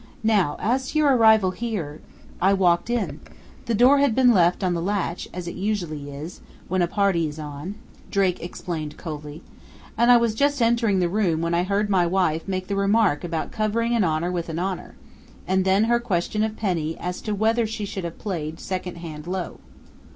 "Now 0.23 0.55
as 0.57 0.89
to 0.93 0.97
your 0.97 1.15
arrival 1.15 1.51
here" 1.51 2.01
"I 2.41 2.53
walked 2.53 2.89
in. 2.89 3.19
The 3.67 3.75
door 3.75 3.99
had 3.99 4.15
been 4.15 4.33
left 4.33 4.63
on 4.63 4.73
the 4.73 4.81
latch, 4.81 5.27
as 5.31 5.47
it 5.47 5.53
usually 5.53 6.09
is, 6.09 6.41
when 6.67 6.81
a 6.81 6.87
party 6.87 7.27
is 7.27 7.37
on," 7.37 7.75
Drake 8.09 8.41
explained 8.41 8.97
coldly. 8.97 9.43
"And 9.95 10.09
I 10.09 10.17
was 10.17 10.33
just 10.33 10.59
entering 10.59 10.97
the 11.01 11.07
room 11.07 11.41
when 11.43 11.53
I 11.53 11.61
heard 11.61 11.87
my 11.87 12.07
wife 12.07 12.47
make 12.47 12.65
the 12.65 12.75
remark 12.75 13.23
about 13.23 13.51
covering 13.51 13.93
an 13.93 14.03
honor 14.03 14.31
with 14.31 14.49
an 14.49 14.57
honor, 14.57 14.95
and 15.47 15.65
then 15.65 15.83
her 15.83 15.99
question 15.99 16.41
of 16.41 16.57
Penny 16.57 16.97
as 16.97 17.21
to 17.21 17.35
whether 17.35 17.67
she 17.67 17.85
should 17.85 18.03
have 18.03 18.17
played 18.17 18.59
second 18.59 18.95
hand 18.95 19.27
low." 19.27 19.59